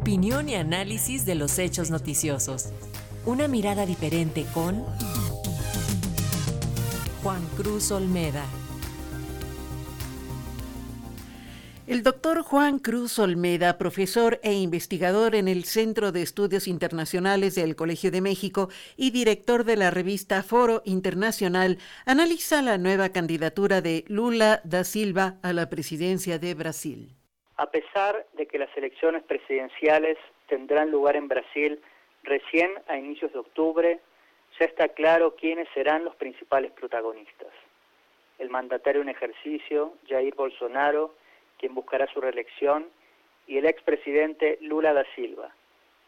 Opinión 0.00 0.48
y 0.48 0.54
análisis 0.54 1.26
de 1.26 1.34
los 1.34 1.58
hechos 1.58 1.90
noticiosos. 1.90 2.70
Una 3.26 3.48
mirada 3.48 3.84
diferente 3.84 4.46
con 4.54 4.82
Juan 7.22 7.46
Cruz 7.58 7.90
Olmeda. 7.90 8.42
El 11.86 12.02
doctor 12.02 12.40
Juan 12.40 12.78
Cruz 12.78 13.18
Olmeda, 13.18 13.76
profesor 13.76 14.40
e 14.42 14.54
investigador 14.54 15.34
en 15.34 15.48
el 15.48 15.64
Centro 15.64 16.12
de 16.12 16.22
Estudios 16.22 16.66
Internacionales 16.66 17.54
del 17.54 17.76
Colegio 17.76 18.10
de 18.10 18.22
México 18.22 18.70
y 18.96 19.10
director 19.10 19.64
de 19.64 19.76
la 19.76 19.90
revista 19.90 20.42
Foro 20.42 20.80
Internacional, 20.86 21.76
analiza 22.06 22.62
la 22.62 22.78
nueva 22.78 23.10
candidatura 23.10 23.82
de 23.82 24.06
Lula 24.08 24.62
da 24.64 24.82
Silva 24.82 25.36
a 25.42 25.52
la 25.52 25.68
presidencia 25.68 26.38
de 26.38 26.54
Brasil. 26.54 27.19
A 27.60 27.70
pesar 27.70 28.24
de 28.32 28.46
que 28.46 28.58
las 28.58 28.74
elecciones 28.74 29.22
presidenciales 29.22 30.16
tendrán 30.46 30.90
lugar 30.90 31.14
en 31.14 31.28
Brasil 31.28 31.78
recién 32.22 32.72
a 32.88 32.96
inicios 32.96 33.34
de 33.34 33.38
octubre, 33.38 34.00
ya 34.58 34.64
está 34.64 34.88
claro 34.88 35.36
quiénes 35.36 35.68
serán 35.74 36.02
los 36.02 36.16
principales 36.16 36.72
protagonistas. 36.72 37.52
El 38.38 38.48
mandatario 38.48 39.02
en 39.02 39.10
ejercicio, 39.10 39.92
Jair 40.08 40.34
Bolsonaro, 40.34 41.14
quien 41.58 41.74
buscará 41.74 42.06
su 42.06 42.22
reelección, 42.22 42.86
y 43.46 43.58
el 43.58 43.66
expresidente 43.66 44.56
Lula 44.62 44.94
da 44.94 45.04
Silva, 45.14 45.54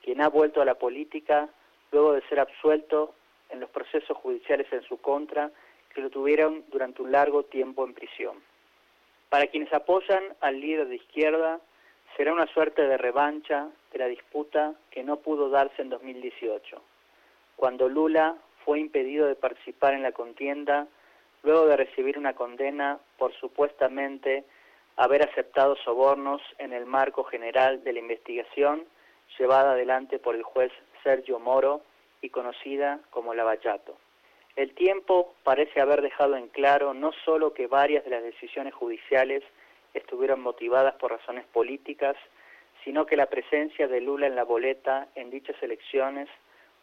quien 0.02 0.22
ha 0.22 0.30
vuelto 0.30 0.62
a 0.62 0.64
la 0.64 0.76
política 0.76 1.50
luego 1.90 2.14
de 2.14 2.22
ser 2.30 2.40
absuelto 2.40 3.14
en 3.50 3.60
los 3.60 3.68
procesos 3.68 4.16
judiciales 4.16 4.72
en 4.72 4.80
su 4.84 4.96
contra 5.02 5.50
que 5.94 6.00
lo 6.00 6.08
tuvieron 6.08 6.64
durante 6.68 7.02
un 7.02 7.12
largo 7.12 7.42
tiempo 7.42 7.84
en 7.84 7.92
prisión. 7.92 8.51
Para 9.32 9.46
quienes 9.46 9.72
apoyan 9.72 10.22
al 10.42 10.60
líder 10.60 10.88
de 10.88 10.96
izquierda, 10.96 11.58
será 12.18 12.34
una 12.34 12.46
suerte 12.48 12.86
de 12.86 12.98
revancha 12.98 13.66
de 13.90 13.98
la 13.98 14.06
disputa 14.06 14.74
que 14.90 15.02
no 15.02 15.20
pudo 15.20 15.48
darse 15.48 15.80
en 15.80 15.88
2018, 15.88 16.82
cuando 17.56 17.88
Lula 17.88 18.36
fue 18.62 18.78
impedido 18.78 19.26
de 19.26 19.34
participar 19.34 19.94
en 19.94 20.02
la 20.02 20.12
contienda 20.12 20.86
luego 21.42 21.64
de 21.66 21.78
recibir 21.78 22.18
una 22.18 22.34
condena 22.34 22.98
por 23.16 23.32
supuestamente 23.36 24.44
haber 24.96 25.22
aceptado 25.22 25.76
sobornos 25.76 26.42
en 26.58 26.74
el 26.74 26.84
marco 26.84 27.24
general 27.24 27.82
de 27.84 27.94
la 27.94 28.00
investigación 28.00 28.84
llevada 29.38 29.72
adelante 29.72 30.18
por 30.18 30.34
el 30.34 30.42
juez 30.42 30.72
Sergio 31.02 31.38
Moro 31.38 31.80
y 32.20 32.28
conocida 32.28 33.00
como 33.08 33.32
Lavallato. 33.32 33.96
El 34.56 34.74
tiempo 34.74 35.34
parece 35.44 35.80
haber 35.80 36.02
dejado 36.02 36.36
en 36.36 36.48
claro 36.48 36.92
no 36.92 37.12
solo 37.24 37.54
que 37.54 37.66
varias 37.66 38.04
de 38.04 38.10
las 38.10 38.22
decisiones 38.22 38.74
judiciales 38.74 39.42
estuvieron 39.94 40.40
motivadas 40.40 40.94
por 40.94 41.10
razones 41.10 41.46
políticas, 41.46 42.16
sino 42.84 43.06
que 43.06 43.16
la 43.16 43.26
presencia 43.26 43.88
de 43.88 44.00
Lula 44.00 44.26
en 44.26 44.36
la 44.36 44.44
boleta 44.44 45.08
en 45.14 45.30
dichas 45.30 45.56
elecciones 45.62 46.28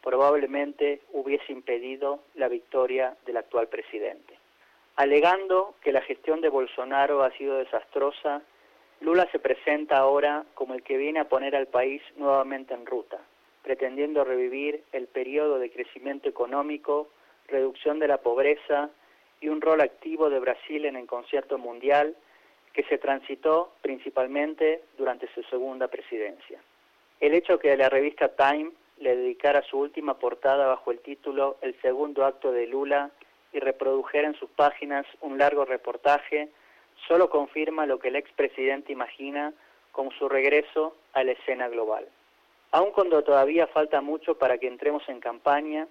probablemente 0.02 1.02
hubiese 1.12 1.52
impedido 1.52 2.22
la 2.36 2.48
victoria 2.48 3.16
del 3.26 3.38
actual 3.38 3.68
presidente. 3.68 4.38
Alegando 4.96 5.76
que 5.82 5.92
la 5.92 6.02
gestión 6.02 6.42
de 6.42 6.50
Bolsonaro 6.50 7.24
ha 7.24 7.32
sido 7.32 7.58
desastrosa, 7.58 8.42
Lula 9.02 9.28
se 9.32 9.40
presenta 9.40 9.98
ahora 9.98 10.46
como 10.56 10.74
el 10.74 10.84
que 10.84 10.98
viene 10.98 11.20
a 11.20 11.30
poner 11.30 11.56
al 11.56 11.68
país 11.68 12.02
nuevamente 12.18 12.74
en 12.74 12.86
ruta, 12.86 13.20
pretendiendo 13.62 14.24
revivir 14.24 14.84
el 14.92 15.08
periodo 15.08 15.60
de 15.60 15.72
crecimiento 15.72 16.28
económico, 16.28 17.10
reducción 17.50 18.00
de 18.00 18.08
la 18.08 18.18
pobreza 18.18 18.90
y 19.42 19.50
un 19.50 19.62
rol 19.62 19.82
activo 19.82 20.30
de 20.30 20.40
Brasil 20.40 20.86
en 20.86 20.96
el 20.96 21.08
concierto 21.08 21.58
mundial 21.58 22.16
que 22.74 22.84
se 22.84 22.98
transitó 22.98 23.74
principalmente 23.82 24.84
durante 24.98 25.28
su 25.34 25.44
segunda 25.44 25.88
presidencia. 25.88 26.60
El 27.20 27.34
hecho 27.34 27.60
que 27.60 27.76
la 27.76 27.90
revista 27.90 28.30
Time 28.36 28.72
le 29.00 29.16
dedicara 29.16 29.62
su 29.64 29.80
última 29.80 30.20
portada 30.20 30.68
bajo 30.68 30.92
el 30.92 31.00
título 31.00 31.58
El 31.62 31.80
segundo 31.82 32.26
acto 32.26 32.52
de 32.52 32.68
Lula 32.68 33.12
y 33.52 33.60
reprodujera 33.60 34.28
en 34.28 34.36
sus 34.36 34.50
páginas 34.52 35.06
un 35.22 35.38
largo 35.38 35.66
reportaje, 35.66 36.50
solo 37.08 37.30
confirma 37.30 37.86
lo 37.86 38.00
que 38.00 38.10
el 38.10 38.16
expresidente 38.16 38.92
imagina 38.92 39.54
como 39.92 40.12
su 40.12 40.30
regreso 40.30 40.96
a 41.14 41.24
la 41.24 41.32
escena 41.32 41.68
global. 41.68 42.08
Aun 42.72 42.92
cuando 42.92 43.24
todavía 43.24 43.66
falta 43.68 44.02
mucho 44.02 44.38
para 44.38 44.60
que 44.60 44.68
entremos 44.68 45.08
en 45.10 45.20
campaña, 45.20 45.88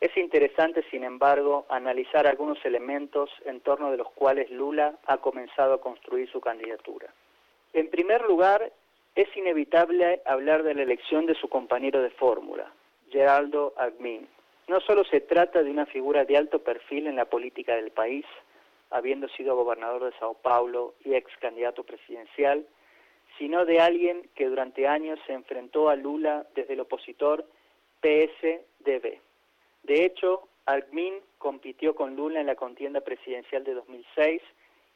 es 0.00 0.16
interesante, 0.16 0.84
sin 0.90 1.04
embargo, 1.04 1.66
analizar 1.68 2.26
algunos 2.26 2.64
elementos 2.64 3.30
en 3.44 3.60
torno 3.60 3.90
de 3.90 3.96
los 3.96 4.10
cuales 4.12 4.50
Lula 4.50 4.94
ha 5.06 5.18
comenzado 5.18 5.74
a 5.74 5.80
construir 5.80 6.30
su 6.30 6.40
candidatura. 6.40 7.12
En 7.72 7.88
primer 7.88 8.22
lugar, 8.22 8.72
es 9.14 9.34
inevitable 9.36 10.20
hablar 10.26 10.62
de 10.62 10.74
la 10.74 10.82
elección 10.82 11.26
de 11.26 11.34
su 11.34 11.48
compañero 11.48 12.02
de 12.02 12.10
fórmula, 12.10 12.70
Geraldo 13.10 13.72
Agmin, 13.76 14.28
no 14.68 14.80
solo 14.80 15.04
se 15.04 15.20
trata 15.20 15.62
de 15.62 15.70
una 15.70 15.86
figura 15.86 16.24
de 16.24 16.36
alto 16.36 16.58
perfil 16.58 17.06
en 17.06 17.16
la 17.16 17.26
política 17.26 17.76
del 17.76 17.92
país, 17.92 18.24
habiendo 18.90 19.28
sido 19.28 19.54
gobernador 19.54 20.04
de 20.04 20.18
Sao 20.18 20.34
Paulo 20.34 20.94
y 21.04 21.14
ex 21.14 21.30
candidato 21.38 21.84
presidencial, 21.84 22.66
sino 23.38 23.64
de 23.64 23.80
alguien 23.80 24.28
que 24.34 24.46
durante 24.46 24.88
años 24.88 25.20
se 25.26 25.34
enfrentó 25.34 25.88
a 25.88 25.96
Lula 25.96 26.46
desde 26.54 26.72
el 26.72 26.80
opositor 26.80 27.44
PSDB. 28.00 29.18
De 29.86 30.04
hecho, 30.04 30.48
Alckmin 30.64 31.14
compitió 31.38 31.94
con 31.94 32.16
Lula 32.16 32.40
en 32.40 32.48
la 32.48 32.56
contienda 32.56 33.02
presidencial 33.02 33.62
de 33.62 33.74
2006 33.74 34.42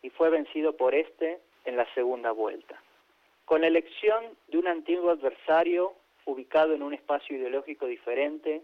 y 0.02 0.10
fue 0.10 0.30
vencido 0.30 0.76
por 0.76 0.96
este 0.96 1.38
en 1.64 1.76
la 1.76 1.86
segunda 1.94 2.32
vuelta. 2.32 2.82
Con 3.44 3.60
la 3.60 3.68
elección 3.68 4.36
de 4.48 4.58
un 4.58 4.66
antiguo 4.66 5.10
adversario 5.10 5.92
ubicado 6.24 6.74
en 6.74 6.82
un 6.82 6.92
espacio 6.92 7.36
ideológico 7.36 7.86
diferente, 7.86 8.62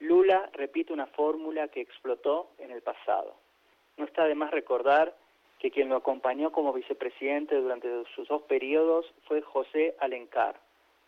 Lula 0.00 0.50
repite 0.54 0.92
una 0.92 1.06
fórmula 1.06 1.68
que 1.68 1.82
explotó 1.82 2.50
en 2.58 2.72
el 2.72 2.82
pasado. 2.82 3.36
No 3.96 4.06
está 4.06 4.24
de 4.24 4.34
más 4.34 4.50
recordar 4.50 5.16
que 5.60 5.70
quien 5.70 5.88
lo 5.88 5.96
acompañó 5.96 6.50
como 6.50 6.72
vicepresidente 6.72 7.54
durante 7.54 7.88
sus 8.16 8.26
dos 8.26 8.42
periodos 8.42 9.06
fue 9.28 9.40
José 9.40 9.94
Alencar, 10.00 10.58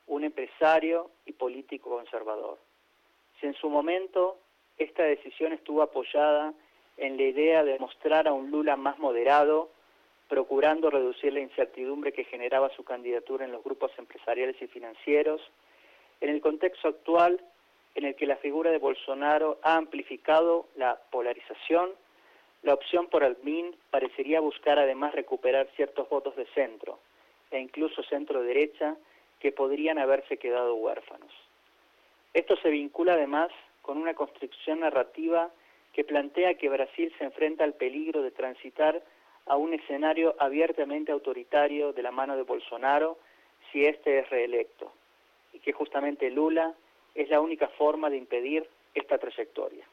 un 0.07 0.23
empresario 0.23 1.11
y 1.27 1.33
político 1.33 1.91
conservador. 1.91 2.61
Si 3.41 3.47
en 3.47 3.55
su 3.55 3.69
momento 3.69 4.39
esta 4.83 5.05
decisión 5.05 5.53
estuvo 5.53 5.83
apoyada 5.83 6.53
en 6.97 7.17
la 7.17 7.23
idea 7.23 7.65
de 7.65 7.79
mostrar 7.79 8.29
a 8.29 8.33
un 8.33 8.51
Lula 8.51 8.77
más 8.77 8.99
moderado, 8.99 9.71
procurando 10.29 10.91
reducir 10.91 11.33
la 11.33 11.41
incertidumbre 11.41 12.13
que 12.13 12.25
generaba 12.25 12.71
su 12.71 12.85
candidatura 12.85 13.45
en 13.45 13.53
los 13.53 13.65
grupos 13.65 13.91
empresariales 13.99 14.61
y 14.61 14.67
financieros, 14.67 15.41
en 16.21 16.31
el 16.31 16.41
contexto 16.41 16.89
actual 16.89 17.41
en 17.95 18.05
el 18.05 18.15
que 18.15 18.27
la 18.27 18.37
figura 18.37 18.71
de 18.71 18.79
Bolsonaro 18.79 19.59
ha 19.63 19.77
amplificado 19.77 20.67
la 20.77 20.99
polarización, 21.11 21.91
la 22.63 22.75
opción 22.75 23.09
por 23.09 23.25
Almin 23.25 23.77
parecería 23.91 24.41
buscar 24.41 24.79
además 24.79 25.15
recuperar 25.15 25.69
ciertos 25.77 26.09
votos 26.09 26.37
de 26.37 26.47
centro 26.55 26.99
e 27.51 27.59
incluso 27.59 28.03
centro-derecha 28.05 28.97
que 29.41 29.53
podrían 29.53 29.99
haberse 29.99 30.39
quedado 30.39 30.75
huérfanos. 30.77 31.33
Esto 32.33 32.57
se 32.57 32.71
vincula 32.71 33.15
además 33.15 33.51
con 33.83 33.99
una 33.99 34.15
construcción 34.15 34.81
narrativa 34.81 35.51
que 35.93 36.05
plantea 36.05 36.55
que 36.55 36.69
Brasil 36.69 37.13
se 37.19 37.25
enfrenta 37.25 37.65
al 37.65 37.75
peligro 37.75 38.23
de 38.23 38.31
transitar 38.31 39.03
a 39.47 39.57
un 39.57 39.75
escenario 39.75 40.35
abiertamente 40.39 41.13
autoritario 41.13 41.93
de 41.93 42.03
la 42.03 42.13
mano 42.13 42.37
de 42.37 42.43
Bolsonaro 42.45 43.19
si 43.71 43.85
éste 43.85 44.21
es 44.21 44.31
reelecto, 44.31 44.93
y 45.53 45.59
que 45.59 45.73
justamente 45.73 46.31
Lula 46.31 46.75
es 47.15 47.29
la 47.29 47.41
única 47.41 47.69
forma 47.69 48.09
de 48.09 48.17
impedir 48.17 48.69
esta 48.95 49.19
trayectoria. 49.19 49.85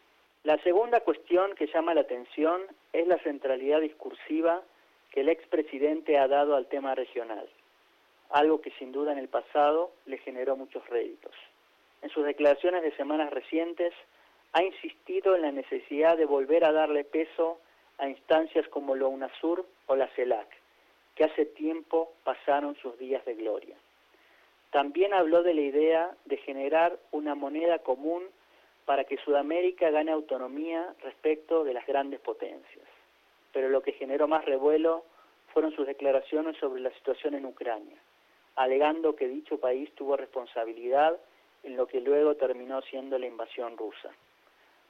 La 0.44 0.58
segunda 0.64 1.02
cuestión 1.02 1.54
que 1.56 1.68
llama 1.68 1.94
la 1.94 2.02
atención 2.02 2.62
es 2.94 3.08
la 3.08 3.18
centralidad 3.20 3.82
discursiva 3.82 4.62
que 5.12 5.22
el 5.22 5.30
expresidente 5.30 6.18
ha 6.18 6.28
dado 6.28 6.56
al 6.56 6.68
tema 6.68 6.96
regional, 6.96 7.50
algo 8.30 8.62
que 8.62 8.72
sin 8.72 8.92
duda 8.92 9.12
en 9.12 9.18
el 9.18 9.28
pasado 9.28 9.92
le 10.06 10.18
generó 10.20 10.56
muchos 10.56 10.88
réditos. 10.88 11.34
En 12.02 12.10
sus 12.10 12.26
declaraciones 12.26 12.84
de 12.84 12.96
semanas 12.96 13.32
recientes 13.32 13.94
ha 14.54 14.64
insistido 14.64 15.36
en 15.36 15.44
la 15.44 15.52
necesidad 15.52 16.18
de 16.18 16.26
volver 16.26 16.64
a 16.64 16.72
darle 16.72 17.04
peso 17.04 17.60
a 17.98 18.08
instancias 18.08 18.68
como 18.70 18.96
la 18.96 19.08
UNASUR 19.08 19.66
o 19.88 19.96
la 19.96 20.08
CELAC, 20.16 20.48
que 21.16 21.26
hace 21.26 21.46
tiempo 21.46 22.14
pasaron 22.24 22.76
sus 22.78 22.98
días 22.98 23.24
de 23.26 23.36
gloria. 23.36 23.76
También 24.72 25.14
habló 25.14 25.44
de 25.44 25.54
la 25.54 25.62
idea 25.62 26.16
de 26.26 26.38
generar 26.38 26.98
una 27.12 27.36
moneda 27.36 27.80
común 27.80 28.24
para 28.86 29.04
que 29.04 29.18
Sudamérica 29.18 29.90
gane 29.90 30.12
autonomía 30.12 30.96
respecto 31.02 31.64
de 31.64 31.74
las 31.74 31.86
grandes 31.86 32.20
potencias. 32.20 32.88
Pero 33.52 33.70
lo 33.70 33.82
que 33.82 33.92
generó 33.94 34.28
más 34.28 34.46
revuelo 34.46 35.04
fueron 35.54 35.76
sus 35.76 35.86
declaraciones 35.86 36.58
sobre 36.58 36.82
la 36.82 36.92
situación 36.92 37.36
en 37.36 37.46
Ucrania, 37.46 37.98
alegando 38.56 39.16
que 39.16 39.28
dicho 39.28 39.60
país 39.60 39.94
tuvo 39.96 40.16
responsabilidad 40.16 41.20
en 41.64 41.76
lo 41.76 41.88
que 41.88 42.02
luego 42.02 42.36
terminó 42.36 42.82
siendo 42.84 43.18
la 43.18 43.28
invasión 43.28 43.78
rusa. 43.78 44.10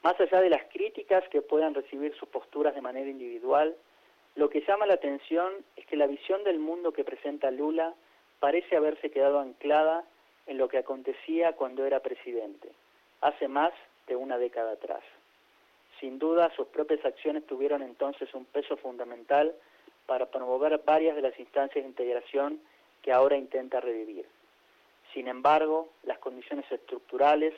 Más 0.04 0.20
allá 0.20 0.42
de 0.42 0.50
las 0.50 0.64
críticas 0.66 1.28
que 1.30 1.42
puedan 1.42 1.74
recibir 1.74 2.16
sus 2.16 2.30
posturas 2.30 2.74
de 2.74 2.82
manera 2.82 3.10
individual, 3.10 3.76
lo 4.36 4.50
que 4.50 4.62
llama 4.62 4.86
la 4.86 4.94
atención 4.94 5.54
es 5.76 5.86
que 5.86 5.98
la 5.98 6.08
visión 6.08 6.44
del 6.44 6.60
mundo 6.60 6.94
que 6.94 7.04
presenta 7.04 7.52
Lula 7.52 7.94
parece 8.40 8.78
haberse 8.78 9.12
quedado 9.12 9.40
anclada 9.40 10.06
en 10.48 10.58
lo 10.58 10.70
que 10.70 10.78
acontecía 10.78 11.54
cuando 11.54 11.86
era 11.86 12.00
presidente, 12.00 12.70
hace 13.22 13.48
más 13.48 13.74
de 14.08 14.16
una 14.16 14.38
década 14.38 14.72
atrás. 14.72 15.04
Sin 16.00 16.18
duda, 16.18 16.52
sus 16.56 16.68
propias 16.68 17.04
acciones 17.04 17.46
tuvieron 17.46 17.82
entonces 17.84 18.34
un 18.34 18.46
peso 18.46 18.78
fundamental 18.78 19.54
para 20.06 20.28
promover 20.28 20.82
varias 20.86 21.16
de 21.16 21.22
las 21.22 21.38
instancias 21.38 21.84
de 21.84 21.90
integración 21.90 22.60
que 23.02 23.12
ahora 23.12 23.36
intenta 23.36 23.82
revivir. 23.82 24.26
Sin 25.14 25.28
embargo, 25.28 25.90
las 26.04 26.20
condiciones 26.20 26.72
estructurales, 26.72 27.54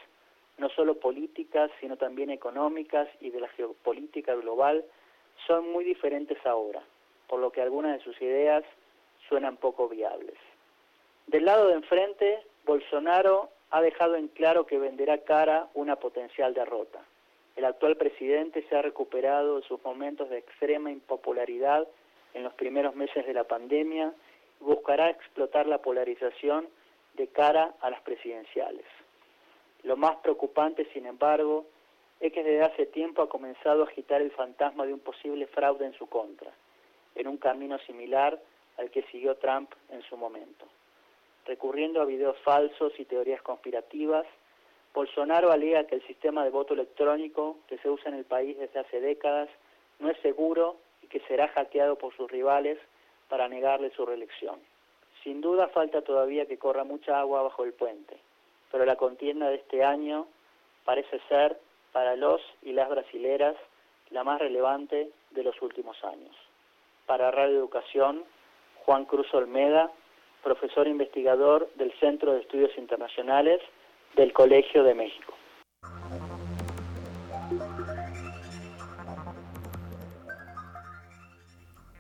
no 0.57 0.69
solo 0.69 1.00
políticas, 1.00 1.69
sino 1.80 1.98
también 1.98 2.30
económicas 2.30 3.07
y 3.19 3.30
de 3.30 3.42
la 3.42 3.50
geopolítica 3.50 4.36
global, 4.36 4.86
son 5.48 5.71
muy 5.71 5.83
diferentes 5.83 6.38
ahora, 6.45 6.81
por 7.27 7.39
lo 7.39 7.51
que 7.51 7.62
algunas 7.62 7.98
de 7.98 8.03
sus 8.03 8.21
ideas 8.21 8.63
suenan 9.27 9.57
poco 9.57 9.89
viables. 9.89 10.38
Del 11.27 11.45
lado 11.45 11.68
de 11.68 11.74
enfrente, 11.74 12.39
Bolsonaro 12.65 13.50
ha 13.69 13.81
dejado 13.81 14.15
en 14.15 14.27
claro 14.27 14.65
que 14.65 14.77
venderá 14.77 15.19
cara 15.19 15.69
una 15.74 15.95
potencial 15.95 16.53
derrota. 16.53 17.01
El 17.56 17.65
actual 17.65 17.98
presidente 17.98 18.65
se 18.69 18.75
ha 18.75 18.81
recuperado 18.81 19.57
de 19.57 19.68
sus 19.68 19.83
momentos 19.83 20.30
de 20.30 20.38
extrema 20.38 20.92
impopularidad 20.92 21.88
en 22.33 22.44
los 22.44 22.53
primeros 22.53 22.95
meses 22.95 23.25
de 23.25 23.33
la 23.33 23.44
pandemia 23.44 24.13
y 24.59 24.63
buscará 24.63 25.09
explotar 25.09 25.68
la 25.68 25.80
polarización 25.80 26.68
de 27.13 27.27
cara 27.27 27.75
a 27.81 27.89
las 27.89 28.01
presidenciales. 28.01 28.85
Lo 29.83 29.97
más 29.97 30.17
preocupante, 30.17 30.87
sin 30.93 31.05
embargo, 31.05 31.65
es 32.19 32.31
que 32.31 32.43
desde 32.43 32.63
hace 32.63 32.85
tiempo 32.85 33.23
ha 33.23 33.29
comenzado 33.29 33.81
a 33.81 33.87
agitar 33.87 34.21
el 34.21 34.31
fantasma 34.31 34.85
de 34.85 34.93
un 34.93 34.99
posible 34.99 35.47
fraude 35.47 35.85
en 35.85 35.93
su 35.93 36.07
contra, 36.07 36.51
en 37.15 37.27
un 37.27 37.37
camino 37.37 37.79
similar 37.79 38.39
al 38.77 38.91
que 38.91 39.03
siguió 39.11 39.35
Trump 39.35 39.71
en 39.89 40.01
su 40.03 40.17
momento. 40.17 40.65
Recurriendo 41.45 42.01
a 42.01 42.05
videos 42.05 42.37
falsos 42.39 42.93
y 42.99 43.05
teorías 43.05 43.41
conspirativas, 43.41 44.25
Bolsonaro 44.93 45.51
alega 45.51 45.87
que 45.87 45.95
el 45.95 46.05
sistema 46.05 46.43
de 46.43 46.51
voto 46.51 46.73
electrónico 46.73 47.57
que 47.67 47.77
se 47.79 47.89
usa 47.89 48.09
en 48.09 48.17
el 48.17 48.25
país 48.25 48.57
desde 48.57 48.79
hace 48.79 49.01
décadas 49.01 49.49
no 49.99 50.09
es 50.09 50.17
seguro 50.19 50.77
y 51.01 51.07
que 51.07 51.21
será 51.21 51.47
hackeado 51.47 51.97
por 51.97 52.15
sus 52.15 52.29
rivales 52.29 52.77
para 53.29 53.47
negarle 53.47 53.91
su 53.91 54.05
reelección. 54.05 54.59
Sin 55.23 55.41
duda 55.41 55.68
falta 55.68 56.01
todavía 56.01 56.45
que 56.45 56.57
corra 56.57 56.83
mucha 56.83 57.19
agua 57.19 57.44
bajo 57.44 57.63
el 57.63 57.73
puente, 57.73 58.18
pero 58.71 58.85
la 58.85 58.95
contienda 58.95 59.50
de 59.50 59.56
este 59.56 59.83
año 59.83 60.27
parece 60.83 61.19
ser 61.29 61.59
para 61.91 62.15
los 62.15 62.41
y 62.63 62.73
las 62.73 62.89
brasileras 62.89 63.56
la 64.09 64.23
más 64.23 64.39
relevante 64.39 65.09
de 65.31 65.44
los 65.44 65.62
últimos 65.62 66.03
años. 66.03 66.35
Para 67.06 67.31
Radio 67.31 67.57
Educación, 67.57 68.23
Juan 68.85 69.06
Cruz 69.06 69.33
Olmeda, 69.33 69.91
profesor 70.44 70.88
investigador 70.88 71.69
del 71.75 71.91
Centro 72.00 72.33
de 72.33 72.41
Estudios 72.41 72.77
Internacionales 72.77 73.62
del 74.15 74.33
Colegio 74.33 74.83
de 74.83 74.95
México. 74.95 75.33